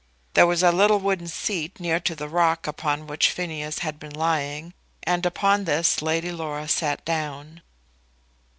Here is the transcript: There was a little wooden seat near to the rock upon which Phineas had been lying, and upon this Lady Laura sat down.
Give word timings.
There 0.33 0.47
was 0.47 0.63
a 0.63 0.71
little 0.71 0.97
wooden 0.97 1.27
seat 1.27 1.79
near 1.79 1.99
to 1.99 2.15
the 2.15 2.27
rock 2.27 2.65
upon 2.65 3.05
which 3.05 3.29
Phineas 3.29 3.79
had 3.85 3.99
been 3.99 4.15
lying, 4.15 4.73
and 5.03 5.27
upon 5.27 5.65
this 5.65 6.01
Lady 6.01 6.31
Laura 6.31 6.67
sat 6.67 7.05
down. 7.05 7.61